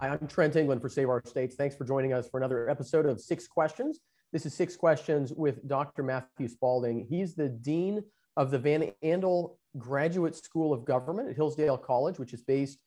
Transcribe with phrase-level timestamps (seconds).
[0.00, 1.54] Hi, I'm Trent England for Save Our States.
[1.54, 4.00] Thanks for joining us for another episode of Six Questions.
[4.32, 6.02] This is Six Questions with Dr.
[6.02, 7.06] Matthew Spalding.
[7.10, 8.02] He's the Dean
[8.38, 12.78] of the Van Andel Graduate School of Government at Hillsdale College, which is based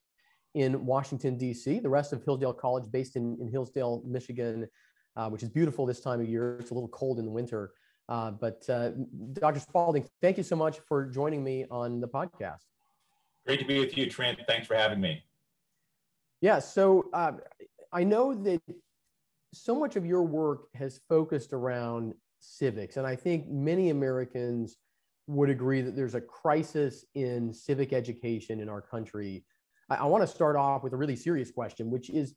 [0.55, 1.77] in Washington, D.C.
[1.77, 4.67] The rest of Hillsdale College, based in, in Hillsdale, Michigan,
[5.15, 6.57] uh, which is beautiful this time of year.
[6.59, 7.73] It's a little cold in the winter.
[8.09, 8.93] Uh, but uh,
[9.33, 9.59] Dr.
[9.59, 12.63] Spalding, thank you so much for joining me on the podcast.
[13.45, 14.39] Great to be with you, Trent.
[14.47, 15.23] Thanks for having me.
[16.41, 17.33] Yeah, so uh,
[17.91, 18.61] I know that
[19.53, 24.77] so much of your work has focused around civics, and I think many Americans
[25.27, 29.43] would agree that there's a crisis in civic education in our country.
[29.89, 32.35] I, I want to start off with a really serious question, which is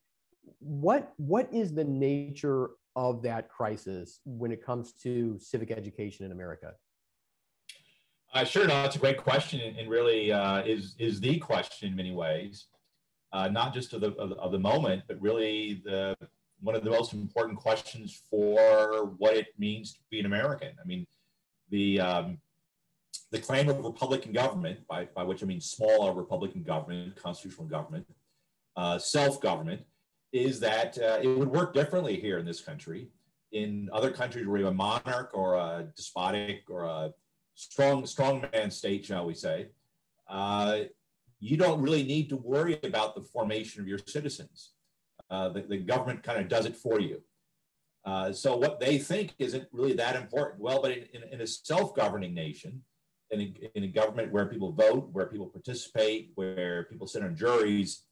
[0.60, 6.32] what what is the nature of that crisis when it comes to civic education in
[6.32, 6.72] America?
[8.34, 11.96] Uh, sure, no, that's a great question, and really uh, is is the question in
[11.96, 12.66] many ways,
[13.32, 16.16] uh, not just of the of, of, the moment, but really the
[16.60, 20.70] one of the most important questions for what it means to be an American.
[20.82, 21.06] I mean,
[21.70, 22.38] the um,
[23.30, 28.06] the claim of Republican government, by, by which I mean small Republican government, constitutional government,
[28.76, 29.82] uh, self government,
[30.32, 33.08] is that uh, it would work differently here in this country.
[33.52, 37.12] In other countries where you have a monarch or a despotic or a
[37.54, 39.68] strong strongman state, shall we say,
[40.28, 40.80] uh,
[41.40, 44.72] you don't really need to worry about the formation of your citizens.
[45.30, 47.20] Uh, the, the, government kind of does it for you.
[48.04, 50.60] Uh, so what they think isn't really that important.
[50.60, 52.82] Well, but in, in, in a self-governing nation,
[53.30, 57.36] in a, in a government where people vote, where people participate, where people sit on
[57.36, 58.04] juries,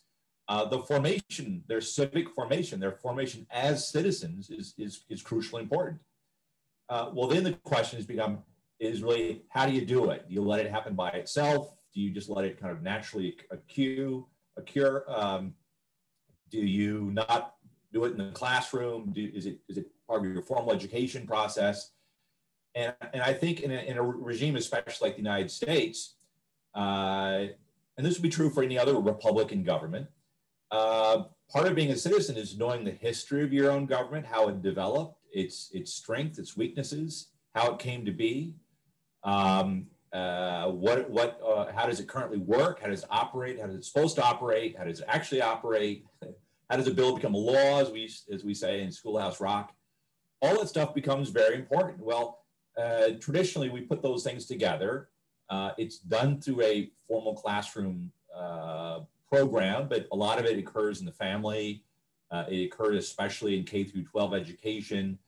[0.49, 6.01] uh, the formation, their civic formation, their formation as citizens is, is, is crucially important.
[6.89, 8.39] Uh, well, then the question has become,
[8.79, 10.29] is really, how do you do it?
[10.29, 11.73] Do you let it happen by itself?
[11.97, 14.27] Do you just let it kind of naturally accrue,
[14.59, 15.03] occur?
[15.09, 15.55] Um,
[16.51, 17.55] do you not
[17.91, 19.12] do it in the classroom?
[19.12, 21.93] Do, is, it, is it part of your formal education process?
[22.75, 26.17] And, and I think in a, in a regime, especially like the United States,
[26.75, 27.47] uh,
[27.97, 30.06] and this would be true for any other Republican government,
[30.71, 34.49] uh, part of being a citizen is knowing the history of your own government, how
[34.49, 38.55] it developed, its its strength, its weaknesses, how it came to be,
[39.25, 43.66] um, uh, what what uh, how does it currently work, how does it operate, how
[43.66, 46.06] does it supposed to operate, how does it actually operate,
[46.71, 49.75] how does a bill become a law, as we as we say in Schoolhouse Rock.
[50.41, 51.99] All that stuff becomes very important.
[51.99, 52.44] Well,
[52.78, 55.09] uh, traditionally we put those things together.
[55.50, 59.00] Uh, it's done through a formal classroom uh,
[59.31, 61.82] program, but a lot of it occurs in the family.
[62.31, 65.19] Uh, it occurs especially in K through 12 education.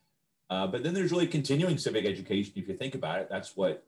[0.48, 2.54] But then there's really continuing civic education.
[2.56, 3.87] If you think about it, that's what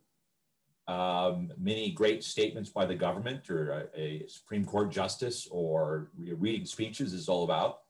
[0.91, 6.67] um, many great statements by the government or a, a Supreme Court justice or reading
[6.67, 7.83] speeches is all about.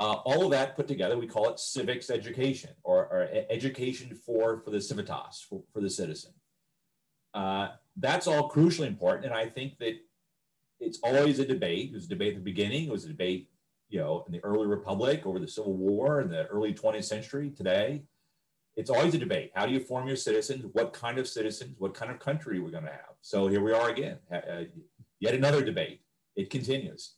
[0.00, 4.58] Uh, all of that put together, we call it civics education or, or education for,
[4.58, 6.32] for the civitas, for, for the citizen.
[7.32, 9.26] Uh, that's all crucially important.
[9.26, 9.94] And I think that
[10.80, 11.90] it's always a debate.
[11.90, 12.88] It was a debate at the beginning.
[12.88, 13.50] It was a debate,
[13.88, 17.52] you know, in the early republic, over the Civil War, in the early 20th century.
[17.56, 18.02] Today,
[18.76, 19.50] it's always a debate.
[19.54, 20.64] How do you form your citizens?
[20.72, 21.76] What kind of citizens?
[21.78, 23.14] What kind of country we're going to have?
[23.20, 24.64] So here we are again, uh,
[25.20, 26.00] yet another debate.
[26.36, 27.14] It continues.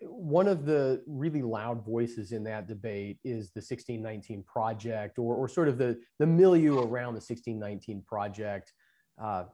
[0.00, 5.48] One of the really loud voices in that debate is the 1619 Project, or, or
[5.48, 8.72] sort of the, the milieu around the 1619 Project.
[9.20, 9.44] Uh,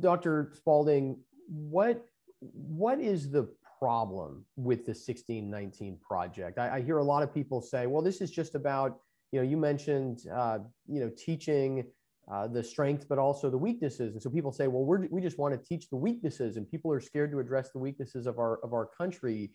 [0.00, 0.52] Dr.
[0.54, 1.18] Spalding,
[1.48, 2.04] what
[2.40, 3.48] what is the
[3.80, 6.58] problem with the 1619 project?
[6.58, 8.98] I, I, hear a lot of people say, well, this is just about,
[9.32, 11.84] you know, you mentioned, uh, you know, teaching
[12.30, 14.12] uh, the strengths, but also the weaknesses.
[14.12, 16.92] And so people say, well, we're, we just want to teach the weaknesses and people
[16.92, 19.50] are scared to address the weaknesses of our, of our country.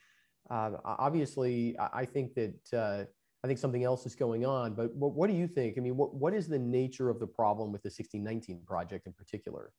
[0.49, 3.05] Uh, obviously, I think that, uh,
[3.43, 5.75] I think something else is going on, but what, what do you think?
[5.77, 9.13] I mean, what, what is the nature of the problem with the 1619 project in
[9.13, 9.71] particular?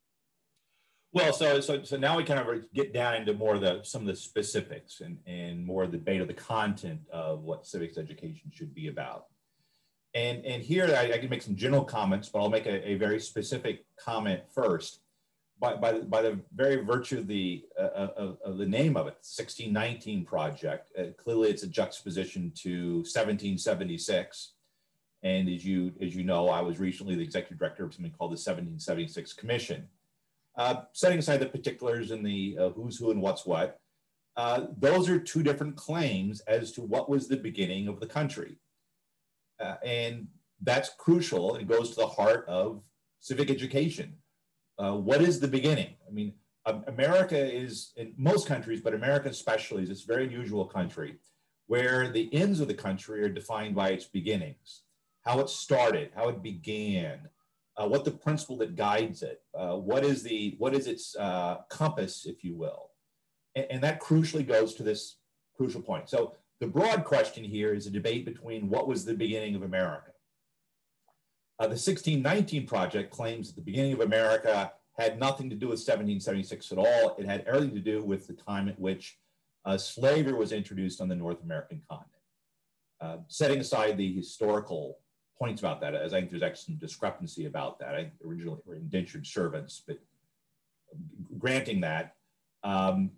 [1.16, 4.02] Well, so so so now we kind of get down into more of the some
[4.02, 7.96] of the specifics and and more of the debate of the content of what civics
[7.96, 9.24] education should be about.
[10.12, 12.96] And and here I, I can make some general comments, but I'll make a, a
[12.96, 15.00] very specific comment first.
[15.58, 19.16] By, by, by the very virtue of the uh, of, of, the name of it,
[19.24, 24.52] 1619 project, uh, clearly it's a juxtaposition to 1776.
[25.22, 28.32] And as you as you know, I was recently the executive director of something called
[28.32, 29.88] the 1776 Commission
[30.56, 33.78] uh, setting aside the particulars and the uh, who's who and what's what,
[34.36, 38.58] uh, those are two different claims as to what was the beginning of the country.
[39.58, 40.28] Uh, and
[40.62, 41.56] that's crucial.
[41.56, 42.82] It goes to the heart of
[43.20, 44.14] civic education.
[44.78, 45.94] Uh, what is the beginning?
[46.06, 46.34] I mean,
[46.66, 51.16] um, America is, in most countries, but America especially, is this very unusual country
[51.66, 54.82] where the ends of the country are defined by its beginnings,
[55.24, 57.20] how it started, how it began,
[57.76, 61.58] uh, what the principle that guides it, uh, what is the what is its uh,
[61.68, 62.90] compass, if you will,
[63.54, 65.16] and, and, that crucially goes to this
[65.54, 66.08] crucial point.
[66.08, 70.12] So the broad question here is a debate between what was the beginning of America.
[71.58, 75.78] Uh, the 1619 project claims that the beginning of America had nothing to do with
[75.78, 77.16] 1776 at all.
[77.18, 79.18] It had everything to do with the time at which
[79.64, 82.12] uh, slavery was introduced on the North American continent.
[83.00, 84.98] Uh, setting aside the historical
[85.38, 87.94] points about that, as I think there's actually some discrepancy about that.
[87.94, 89.98] I originally were indentured servants, but
[91.38, 92.16] granting that,
[92.64, 93.10] um,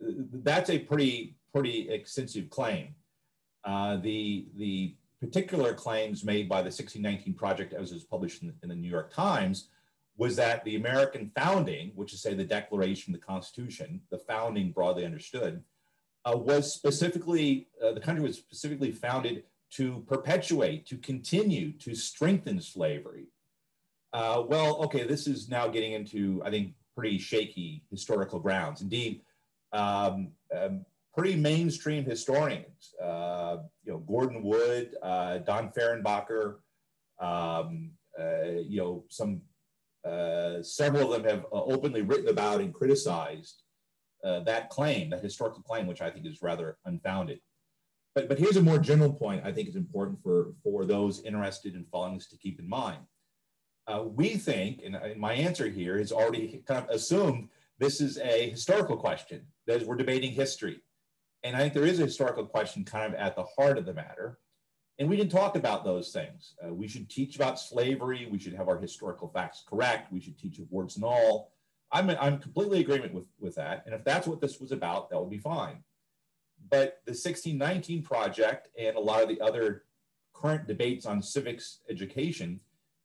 [0.00, 2.94] that's a pretty pretty extensive claim.
[3.64, 8.52] Uh, the the particular claims made by the 1619 project, as it was published in,
[8.62, 9.68] in the New York Times,
[10.16, 15.04] was that the American founding, which is say the Declaration, the Constitution, the founding broadly
[15.04, 15.62] understood,
[16.24, 19.44] uh, was specifically, uh, the country was specifically founded
[19.76, 23.26] to perpetuate, to continue, to strengthen slavery.
[24.12, 28.82] Uh, well, okay, this is now getting into, I think, pretty shaky historical grounds.
[28.82, 29.22] Indeed,
[29.72, 30.84] um, um,
[31.14, 36.56] pretty mainstream historians, uh, you know, Gordon Wood, uh, Don Fehrenbacher,
[37.18, 39.40] um, uh, you know, some
[40.04, 43.62] uh, several of them have openly written about and criticized
[44.24, 47.40] uh, that claim, that historical claim, which I think is rather unfounded.
[48.14, 51.74] But, but here's a more general point I think is important for, for those interested
[51.74, 53.00] in following this to keep in mind.
[53.86, 57.48] Uh, we think, and, and my answer here is already kind of assumed
[57.78, 60.82] this is a historical question, that we're debating history.
[61.42, 63.94] And I think there is a historical question kind of at the heart of the
[63.94, 64.38] matter.
[64.98, 66.54] And we didn't talk about those things.
[66.64, 68.28] Uh, we should teach about slavery.
[68.30, 70.12] We should have our historical facts correct.
[70.12, 71.50] We should teach it warts and all.
[71.90, 73.82] I'm, I'm completely agreement with, with that.
[73.84, 75.82] And if that's what this was about, that would be fine.
[76.70, 79.84] But the 1619 project and a lot of the other
[80.34, 82.60] current debates on civics education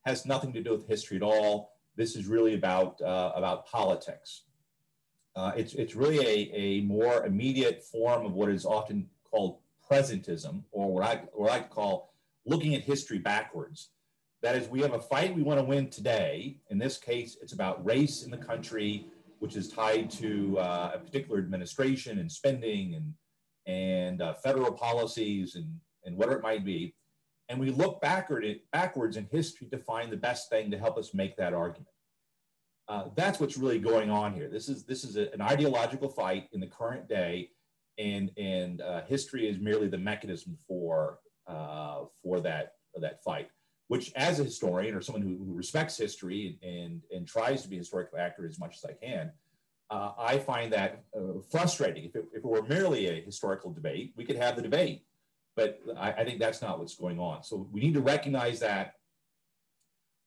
[0.06, 1.74] has nothing to do with history at all.
[1.96, 4.44] This is really about, uh, about politics.
[5.36, 9.60] Uh, it's, it's really a, a more immediate form of what is often called
[9.90, 12.14] presentism, or what I, what I call
[12.46, 13.90] looking at history backwards.
[14.42, 16.58] That is, we have a fight we want to win today.
[16.70, 19.08] In this case, it's about race in the country,
[19.40, 23.14] which is tied to uh, a particular administration and spending and,
[23.68, 26.96] and uh, federal policies and, and whatever it might be.
[27.50, 31.14] And we look backward, backwards in history to find the best thing to help us
[31.14, 31.90] make that argument.
[32.88, 34.50] Uh, that's what's really going on here.
[34.50, 37.52] This is, this is a, an ideological fight in the current day,
[37.98, 43.50] and, and uh, history is merely the mechanism for, uh, for that, that fight
[43.88, 47.70] which as a historian or someone who, who respects history and, and, and, tries to
[47.70, 49.32] be historically accurate as much as I can,
[49.90, 52.06] uh, I find that uh, frustrating.
[52.06, 55.04] If it, if it, were merely a historical debate, we could have the debate,
[55.56, 57.44] but I, I think that's not what's going on.
[57.44, 58.94] So we need to recognize that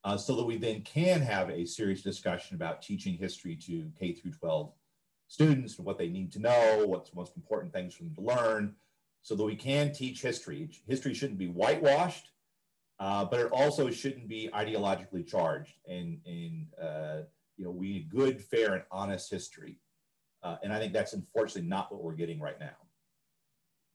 [0.03, 4.13] uh, so that we then can have a serious discussion about teaching history to K
[4.13, 4.73] through 12
[5.29, 8.75] students, what they need to know, what's the most important things for them to learn,
[9.23, 10.71] so that we can teach history.
[10.87, 12.31] History shouldn't be whitewashed
[13.01, 15.73] uh, but it also shouldn't be ideologically charged.
[15.89, 16.67] And, and
[17.61, 19.79] you know, we need good, fair, and honest history.
[20.43, 22.71] Uh, and I think that's unfortunately not what we're getting right now.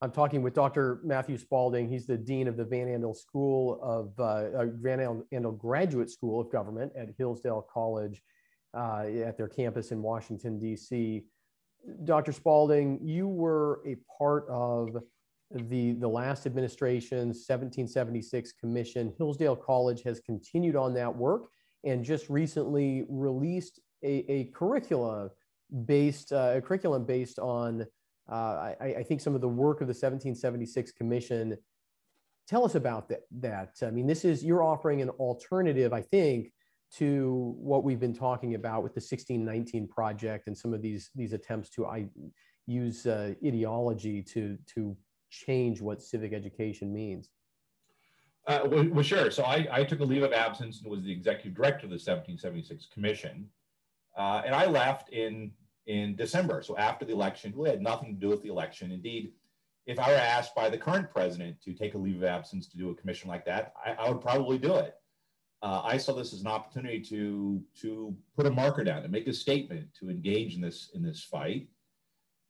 [0.01, 1.00] I'm talking with Dr.
[1.04, 1.90] Matthew Spalding.
[1.90, 6.40] He's the dean of the Van Andel School of uh, uh, Van Andel Graduate School
[6.40, 8.22] of Government at Hillsdale College
[8.78, 11.24] uh, at their campus in Washington D.C.
[12.04, 12.34] Dr.
[12.34, 14.96] Spalding, you were a part of
[15.51, 19.12] the, the last administration's 1776 commission.
[19.18, 21.46] Hillsdale College has continued on that work
[21.86, 25.30] and just recently released a, a curricula
[25.86, 27.86] based uh, a curriculum based on
[28.32, 31.58] uh, I, I, think some of the work of the 1776 commission.
[32.48, 33.22] Tell us about that.
[33.39, 36.51] That I mean, this is you're offering an alternative, I think,
[36.94, 41.34] to what we've been talking about with the 1619 project and some of these these
[41.34, 42.08] attempts to I
[42.68, 44.98] use uh, ideology to to
[45.30, 47.30] change what civic education means?
[48.48, 49.32] Uh, well, sure.
[49.32, 51.96] So I, I, took a leave of absence and was the executive director of the
[51.96, 53.50] 1776 Commission.
[54.16, 55.52] Uh, and I left in,
[55.88, 56.62] in December.
[56.62, 58.92] So after the election, really had nothing to do with the election.
[58.92, 59.32] Indeed,
[59.88, 62.78] if I were asked by the current president to take a leave of absence to
[62.78, 64.96] do a commission like that, I, I would probably do it.
[65.64, 69.28] Uh, I saw this as an opportunity to, to put a marker down, to make
[69.28, 71.68] a statement, to engage in this, in this fight.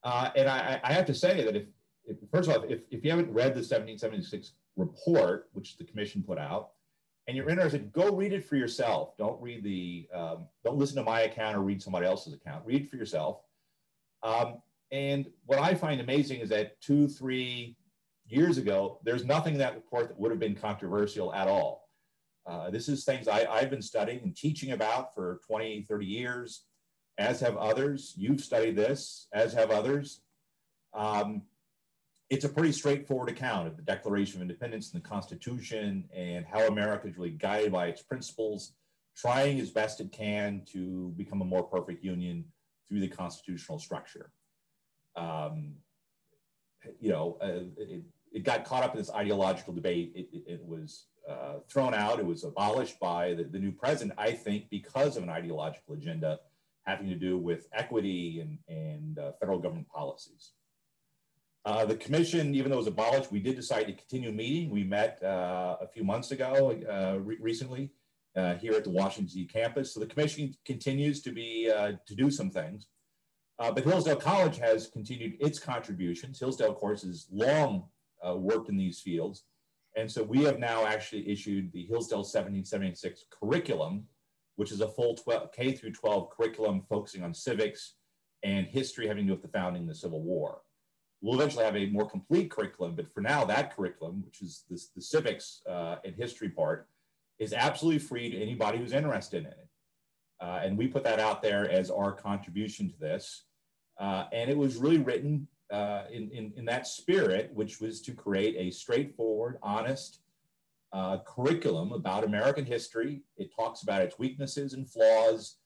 [0.03, 1.63] Uh, and I, I, have to say that if,
[2.05, 6.23] if, first of all, if, if you haven't read the 1776 report, which the commission
[6.23, 6.71] put out,
[7.27, 9.17] and you're interested, go read it for yourself.
[9.17, 12.65] Don't read the, um, don't listen to my account or read somebody else's account.
[12.65, 13.41] Read for yourself.
[14.21, 17.75] Um, and what I find amazing is that two, three
[18.27, 21.89] years ago, there's nothing in that report that would have been controversial at all.
[22.45, 26.65] Uh, this is things I, I've been studying and teaching about for 20, 30 years,
[27.17, 28.13] as have others.
[28.15, 30.21] You've studied this, as have others.
[30.93, 31.41] Um,
[32.29, 36.65] it's a pretty straightforward account of the Declaration of Independence and the Constitution and how
[36.67, 38.73] America is really guided by its principles,
[39.15, 42.43] trying as best it can to become a more perfect union
[42.87, 44.31] through the constitutional structure.
[45.15, 45.75] Um,
[46.99, 50.11] you know, uh, it, it, got caught up in this ideological debate.
[50.15, 52.19] It, it, it was uh, thrown out.
[52.19, 56.39] It was abolished by the, the, new president, I think, because of an ideological agenda
[56.83, 60.51] having to do with equity and, and uh, federal government policies.
[61.65, 64.69] Uh, the commission, even though it was abolished, we did decide to continue meeting.
[64.69, 67.91] We met uh, a few months ago, uh, re recently,
[68.35, 69.91] uh, here at the Washington campus.
[69.93, 72.87] So the commission continues to be uh, to do some things.
[73.57, 76.39] but Hillsdale College has continued its contributions.
[76.39, 77.85] Hillsdale, of course, has long
[78.23, 79.45] worked in these fields.
[79.97, 84.03] And so we have now actually issued the Hillsdale 1776 curriculum,
[84.57, 87.95] which is a full 12, K through 12 curriculum focusing on civics
[88.43, 90.59] and history having to do with the founding of the Civil War.
[91.21, 94.89] We'll eventually have a more complete curriculum, but for now, that curriculum, which is this,
[94.95, 96.87] the civics uh, and history part,
[97.39, 99.67] is absolutely free to anybody who's interested in it.
[100.41, 103.45] Uh, and we put that out there as our contribution to this.
[103.99, 108.13] Uh, and it was really written uh, in, in, in, that spirit, which was to
[108.13, 110.19] create a straightforward, honest
[110.93, 113.21] uh, curriculum about American history.
[113.37, 115.57] It talks about its weaknesses and flaws,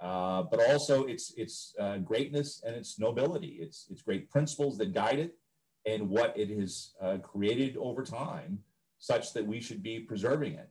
[0.00, 3.58] uh, but also its its uh, greatness and its nobility.
[3.60, 5.34] It's its great principles that guide it,
[5.86, 8.60] and what it has uh, created over time,
[8.98, 10.70] such that we should be preserving it.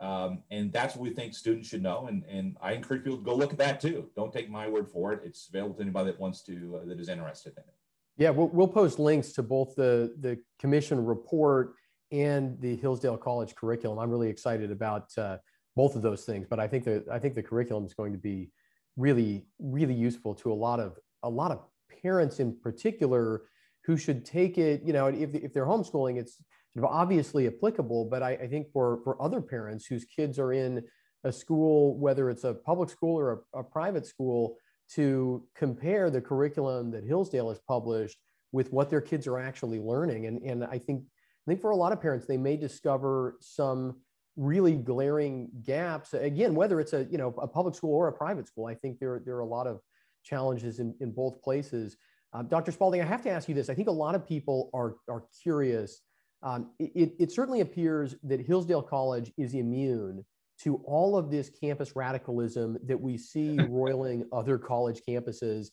[0.00, 2.08] Um, and that's what we think students should know.
[2.08, 4.10] And, and I encourage people to go look at that too.
[4.16, 5.20] Don't take my word for it.
[5.24, 7.74] It's available to anybody that wants to, uh, that is interested in it.
[8.16, 11.74] Yeah, we'll, we'll post links to both the, the commission report
[12.10, 14.00] and the Hillsdale College curriculum.
[14.00, 15.36] I'm really excited about uh,
[15.76, 16.46] both of those things.
[16.48, 18.50] But I think that I think the curriculum is going to be
[18.96, 21.60] really really useful to a lot of a lot of
[22.02, 23.42] parents in particular
[23.84, 24.82] who should take it.
[24.84, 26.36] You know, if if they're homeschooling, it's
[26.74, 28.06] sort of obviously applicable.
[28.06, 30.82] But I, I think for for other parents whose kids are in
[31.24, 34.56] a school, whether it's a public school or a, a private school,
[34.94, 38.18] to compare the curriculum that Hillsdale has published
[38.50, 40.26] with what their kids are actually learning.
[40.26, 41.04] And, and I think
[41.46, 43.96] I think for a lot of parents, they may discover some
[44.36, 46.14] really glaring gaps.
[46.14, 48.98] Again whether it's a you know a public school or a private school i think
[48.98, 49.80] there, there are a lot of
[50.24, 51.96] challenges in, in both places.
[52.32, 53.68] Uh, dr spalding i have to ask you this.
[53.68, 56.00] I think a lot of people are are curious.
[56.42, 60.24] Um, it, it certainly appears that hillsdale college is immune
[60.62, 65.68] to all of this campus radicalism that we see roiling other college campuses.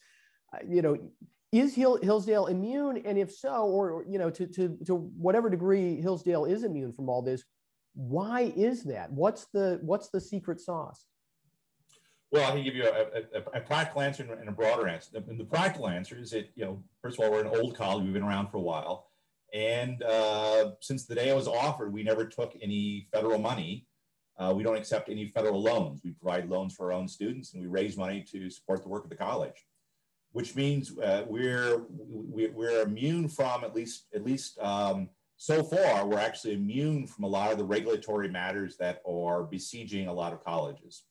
[0.54, 0.98] Uh, you know
[1.52, 2.98] is Hill, Hillsdale immune?
[3.06, 7.10] And if so, or, you know, to, to, to whatever degree Hillsdale is immune from
[7.10, 7.44] all this,
[7.94, 9.12] why is that?
[9.12, 11.06] What's the what's the secret sauce?
[12.32, 15.10] Well, I can give you a, a, a practical answer and a broader answer.
[15.14, 18.04] The, the, practical answer is that you know, first of all, we're an old college;
[18.04, 19.10] we've been around for a while,
[19.54, 23.88] and uh, since the day I was offered, we never took any federal money.
[24.38, 26.02] Uh, we don't accept any federal loans.
[26.04, 29.04] We provide loans for our own students, and we raise money to support the work
[29.04, 29.66] of the college,
[30.32, 34.60] which means uh, we're we, are we are immune from at least at least.
[34.60, 39.44] Um, so far, we're actually immune from a lot of the regulatory matters that are
[39.44, 41.04] besieging a lot of colleges.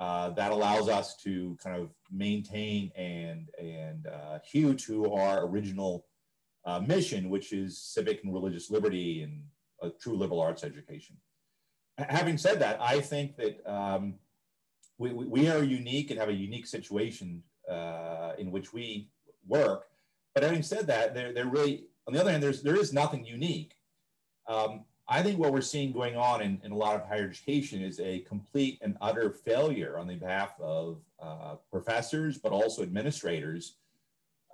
[0.00, 6.06] Uh, that allows us to kind of maintain and, and uh, hew to our original
[6.64, 9.44] uh, mission, which is civic and religious liberty and
[9.80, 11.16] a true liberal arts education.
[11.98, 14.16] Having said that, I think that um,
[14.98, 19.08] we, we are unique and have a unique situation uh, in which we
[19.46, 19.84] work.
[20.34, 23.24] But having said that, there, there really on the other hand, there's, there is nothing
[23.24, 23.74] unique.
[24.48, 27.82] Um, I think what we're seeing going on in, in a lot of higher education
[27.82, 33.76] is a complete and utter failure on the behalf of uh, professors, but also administrators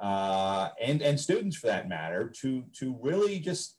[0.00, 3.76] uh, and, and students for that matter, to, to really just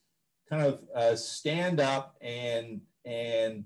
[0.50, 3.66] kind of uh, stand up and, and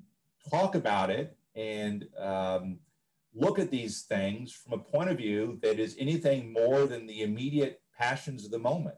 [0.49, 2.77] talk about it and um,
[3.33, 7.21] look at these things from a point of view that is anything more than the
[7.21, 8.95] immediate passions of the moment.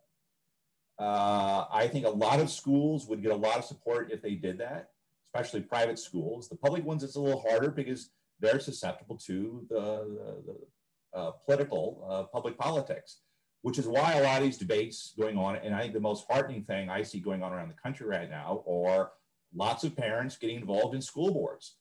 [1.00, 4.36] Uh, I think a lot of schools would get a lot of support if they
[4.36, 4.89] did that,
[5.34, 6.50] especially private schools.
[6.50, 11.32] The public ones, it's a little harder because they're susceptible to the, the, the uh,
[11.46, 13.22] political uh, public politics,
[13.62, 15.56] which is why a lot of these debates going on.
[15.58, 18.29] And I think the most heartening thing I see going on around the country right
[18.29, 19.12] now are
[19.56, 21.75] lots of parents getting involved in school boards.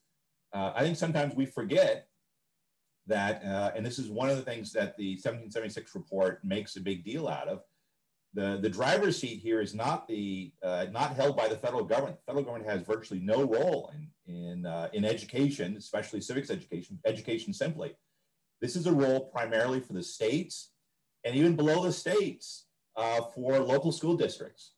[0.53, 2.09] Uh, I think sometimes we forget
[3.07, 6.81] that, uh, and this is one of the things that the 1776 report makes a
[6.81, 7.63] big deal out of.
[8.35, 12.19] The, the driver's seat here is not the uh, not held by the federal government.
[12.19, 16.99] The federal government has virtually no role in in uh, in education, especially civics education,
[17.07, 17.97] education simply.
[18.61, 20.73] This is a role primarily for the states
[21.25, 22.67] and even below the states
[22.97, 24.73] uh, for local school districts.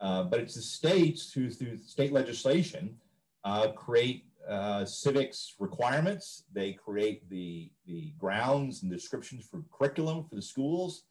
[0.00, 2.96] Uh, but it's the states who, through state legislation,
[3.44, 6.44] uh, create uh, civics requirements.
[6.52, 11.04] They create the, the grounds and descriptions for curriculum for the schools.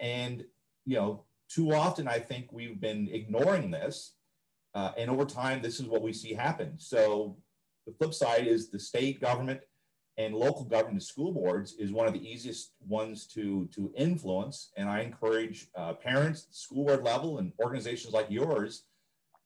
[0.00, 0.44] And,
[0.86, 4.14] you know, too often I think we've been ignoring this.
[4.74, 6.74] Uh, and over time, this is what we see happen.
[6.78, 7.36] So
[7.86, 9.60] the flip side is the state government
[10.18, 14.70] and local government school boards is one of the easiest ones to, to influence.
[14.76, 18.84] And I encourage uh, parents, school board level, and organizations like yours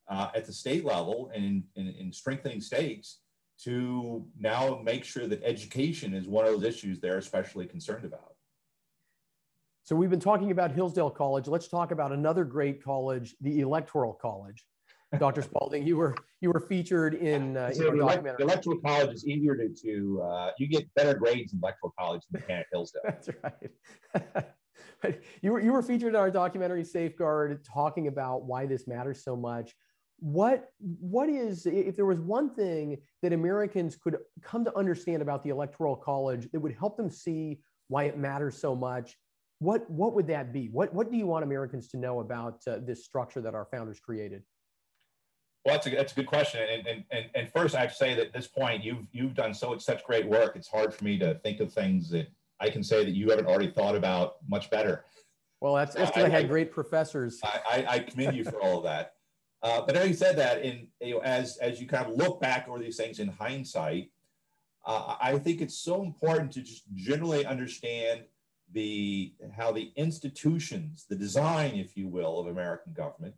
[0.09, 3.19] uh, at the state level and in, in, strengthening states
[3.63, 8.30] to now make sure that education is one of those issues they're especially concerned about.
[9.83, 11.49] So we've been talking about Hillsdale College.
[11.49, 14.65] Let's talk about another great college, the Electoral College.
[15.19, 15.43] Dr.
[15.51, 18.45] Spalding, you were you were featured in, uh, so in the documentary.
[18.45, 22.41] Electoral college is easier to, to uh, you get better grades in electoral college than
[22.41, 23.03] you can at Hillsdale.
[23.05, 25.15] That's right.
[25.43, 29.35] you were you were featured in our documentary Safeguard, talking about why this matters so
[29.35, 29.75] much.
[30.21, 35.43] What what is if there was one thing that Americans could come to understand about
[35.43, 37.59] the Electoral College that would help them see
[37.89, 39.17] why it matters so much?
[39.61, 40.69] What what would that be?
[40.69, 44.01] What what do you want Americans to know about uh, this structure that our founders
[44.01, 44.43] created?
[45.65, 46.63] Well, that's a, that's a good question.
[46.63, 49.35] And, and, and, and first, I have to say that at this point, you've, you've
[49.35, 50.57] done so such great work.
[50.57, 52.29] It's hard for me to think of things that
[52.61, 55.05] I can say that you haven't already thought about much better.
[55.61, 57.39] Well, that's because I, I, had great professors.
[57.45, 59.15] I, I, commend you for all of that.
[59.63, 62.67] Uh, but having said that, in you know, as as you kind of look back
[62.67, 64.09] over these things in hindsight,
[64.87, 68.23] uh, I think it's so important to just generally understand
[68.73, 73.35] the how the institutions, the design, if you will, of American government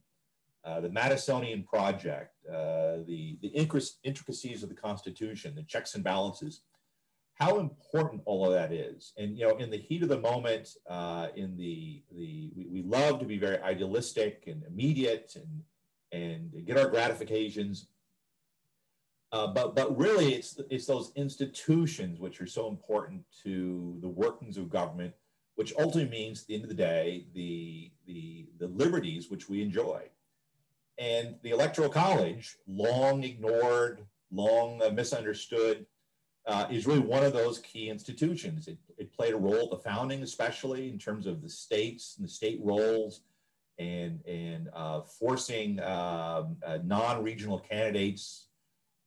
[0.65, 3.49] uh, the Madisonian Project, uh, the, the
[4.05, 6.61] intricacies of the Constitution, the checks and balances,
[7.35, 9.13] how important all of that is.
[9.17, 12.83] And, you know, in the heat of the moment, uh, in the, the we, we,
[12.83, 15.63] love to be very idealistic and immediate and,
[16.13, 17.89] and get our gratifications.
[19.33, 24.59] Uh, but, but really, it's, it's those institutions which are so important to the workings
[24.59, 25.15] of government,
[25.55, 29.63] which ultimately means, at the end of the day, the, the, the liberties which we
[29.63, 30.03] enjoy.
[30.99, 35.87] And the Electoral College, long ignored, long uh, misunderstood,
[36.47, 38.67] uh, is really one of those key institutions.
[38.67, 42.27] It, it, played a role at the founding, especially in terms of the states and
[42.27, 43.21] the state roles
[43.79, 48.49] and, and uh, forcing um, uh, non-regional candidates.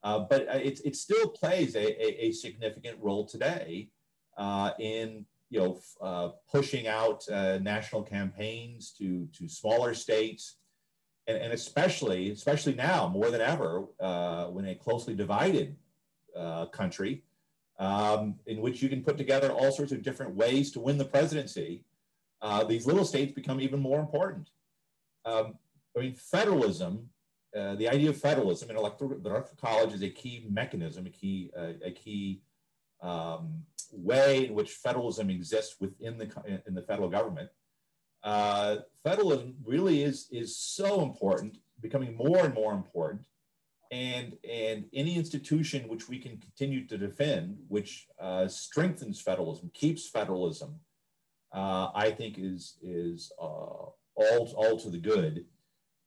[0.04, 3.90] Uh, but uh, it, it still plays a, a, a significant role today
[4.80, 10.58] in you know, pushing out national campaigns to, to smaller states,
[11.28, 15.76] and, and especially especially now more than ever uh, when a closely divided
[16.38, 17.24] uh, country
[17.80, 21.06] um, in which you can put together all sorts of different ways to win the
[21.06, 21.84] presidency
[22.42, 24.50] uh, these little states become even more important.
[25.26, 25.56] Um,
[25.98, 27.10] i mean federalism
[27.58, 31.52] uh, the idea of federalism in electoral, electoral college is a key mechanism a key
[31.58, 32.42] uh, a key
[33.02, 37.50] um, way in which federalism exists within the in the federal government
[38.26, 43.28] uh, federalism really is is so important, becoming more and more important,
[43.92, 50.10] and and any institution which we can continue to defend, which uh, strengthens federalism, keeps
[50.10, 50.80] federalism,
[51.54, 55.46] uh, I think is is uh, all all to the good.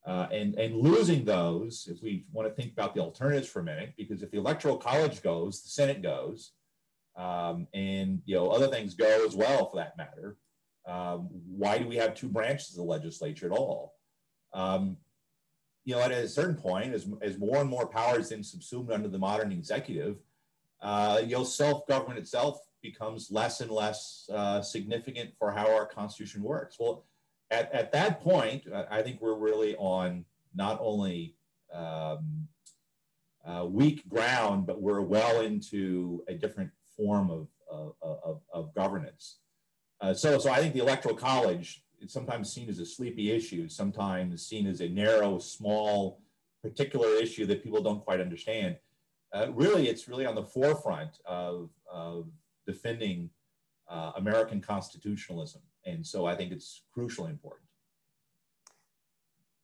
[0.05, 3.65] Uh, and and losing those, if we want to think about the alternatives for a
[3.65, 6.53] minute, because if the electoral college goes, the Senate goes,
[7.19, 10.37] um, and you know other things go as well, for that matter.
[10.87, 13.97] Um, why do we have two branches of the legislature at all?
[14.55, 14.97] Um,
[15.85, 18.91] you know, at a certain point, as, as more and more power is then subsumed
[18.91, 20.17] under the modern executive,
[20.81, 26.43] uh, you know, self-government itself becomes less and less uh, significant for how our Constitution
[26.43, 26.77] works.
[26.79, 27.05] Well,
[27.51, 31.35] at, at that point, I think we're really on not only
[31.73, 32.49] um,
[33.47, 39.39] uh, weak ground, but we're well into a different form of, of, of, of governance.
[40.01, 43.69] Uh, so, so I think the electoral college is sometimes seen as a sleepy issue,
[43.69, 46.21] sometimes seen as a narrow, small,
[46.63, 48.77] particular issue that people don't quite understand.
[49.33, 52.29] Uh, really, it's really on the forefront of, of
[52.67, 53.31] defending
[53.89, 55.63] uh, American constitutionalism.
[55.87, 57.69] And so I think it's crucially important.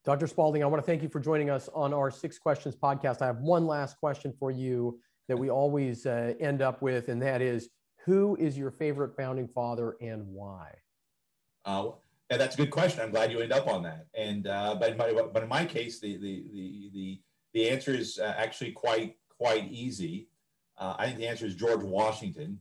[0.05, 0.27] Dr.
[0.27, 3.23] Spalding, I want to thank you for joining us on our Six Questions podcast.
[3.23, 7.21] I have one last question for you that we always uh, end up with, and
[7.23, 7.69] that is
[8.05, 10.71] who is your favorite founding father and why?
[11.65, 11.91] Uh,
[12.31, 13.01] and that's a good question.
[13.01, 14.07] I'm glad you end up on that.
[14.15, 17.21] And uh, but, in my, but in my case, the the the the,
[17.55, 20.29] the answer is uh, actually quite quite easy.
[20.77, 22.59] Uh, I think the answer is George Washington.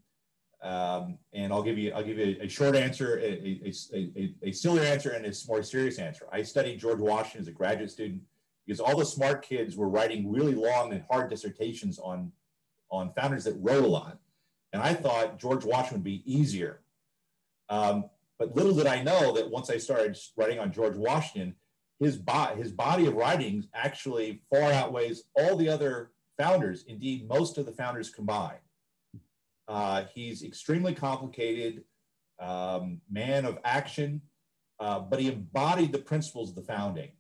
[0.62, 4.36] Um, and I'll give you I'll give you a, a short answer, a, a, a,
[4.44, 6.26] a sillier answer, and a more serious answer.
[6.32, 8.22] I studied George Washington as a graduate student
[8.66, 12.32] because all the smart kids were writing really long and hard dissertations on
[12.94, 14.18] on founders that wrote a lot,
[14.72, 16.82] and I thought George Washington would be easier.
[17.70, 18.06] Um,
[18.40, 21.56] but little did I know that once I started writing on George Washington,
[22.00, 27.58] his, bo- his body of writings actually far outweighs all the other founders, indeed, most
[27.58, 28.58] of the founders combined.
[29.68, 31.84] Uh, he's extremely complicated,
[32.40, 34.22] um, man of action,
[34.80, 37.12] uh, but he embodied the principles of the founding.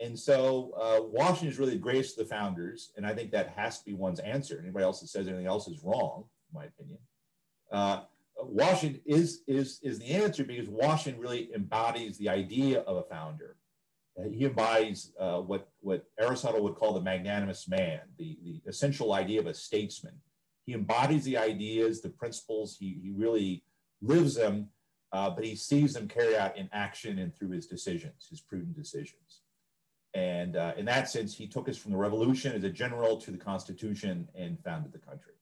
[0.00, 3.50] And so uh, Washington is really the greatest of the founders, and I think that
[3.50, 4.58] has to be one's answer.
[4.58, 6.98] Anybody else that says anything else is wrong, in my opinion.
[7.70, 8.00] Uh,
[8.42, 13.56] Washington is, is, is the answer because Washington really embodies the idea of a founder.
[14.18, 19.12] Uh, he embodies uh, what, what Aristotle would call the magnanimous man, the, the essential
[19.12, 20.14] idea of a statesman.
[20.64, 23.64] He embodies the ideas, the principles, he, he really
[24.00, 24.68] lives them,
[25.12, 28.76] uh, but he sees them carried out in action and through his decisions, his prudent
[28.76, 29.39] decisions.
[30.14, 33.30] And uh, in that sense, he took us from the revolution as a general to
[33.30, 35.34] the Constitution and founded the country.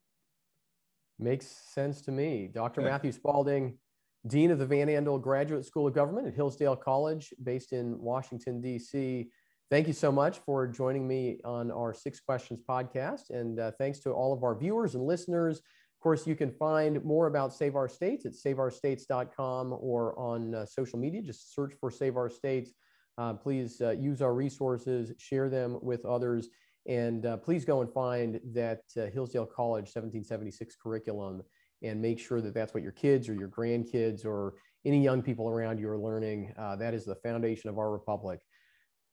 [1.18, 2.50] Makes sense to me.
[2.52, 2.82] Dr.
[2.82, 2.88] Yeah.
[2.88, 3.78] Matthew Spalding,
[4.26, 8.60] Dean of the Van Andel Graduate School of Government at Hillsdale College, based in Washington,
[8.60, 9.30] D.C.
[9.70, 13.30] Thank you so much for joining me on our Six Questions podcast.
[13.30, 15.58] And uh, thanks to all of our viewers and listeners.
[15.58, 20.66] Of course, you can find more about Save Our States at saveourstates.com or on uh,
[20.66, 21.20] social media.
[21.20, 22.72] Just search for Save Our States.
[23.18, 26.48] Uh, please uh, use our resources, share them with others.
[26.86, 31.42] And uh, please go and find that uh, Hillsdale College 1776 curriculum
[31.82, 34.54] and make sure that that's what your kids or your grandkids or
[34.84, 36.54] any young people around you are learning.
[36.56, 38.40] Uh, that is the foundation of our republic.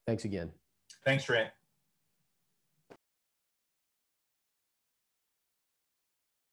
[0.07, 0.51] Thanks again.
[1.03, 1.49] Thanks, Trent.